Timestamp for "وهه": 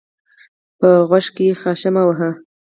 2.07-2.29